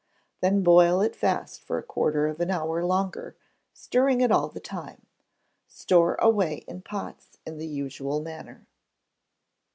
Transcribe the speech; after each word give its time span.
Then 0.41 0.63
boil 0.63 0.99
it 1.01 1.15
fast 1.15 1.61
for 1.63 1.77
a 1.77 1.83
quarter 1.83 2.25
of 2.25 2.39
an 2.39 2.49
hour 2.49 2.83
longer, 2.83 3.35
stirring 3.71 4.21
it 4.21 4.31
all 4.31 4.47
the 4.47 4.59
time. 4.59 5.05
Store 5.67 6.15
away 6.15 6.65
in 6.67 6.81
pots 6.81 7.37
in 7.45 7.59
the 7.59 7.67
usual 7.67 8.19
manner. 8.19 8.65